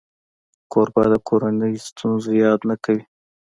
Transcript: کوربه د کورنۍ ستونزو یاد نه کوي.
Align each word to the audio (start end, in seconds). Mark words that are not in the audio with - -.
کوربه 0.71 1.03
د 1.13 1.15
کورنۍ 1.27 1.73
ستونزو 1.87 2.29
یاد 2.43 2.59
نه 2.69 2.75
کوي. 2.83 3.03